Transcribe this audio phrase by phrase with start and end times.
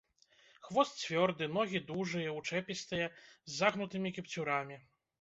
[0.67, 4.85] Хвост цвёрды, ногі дужыя, учэпістыя, з загнутымі кіпцюрамі.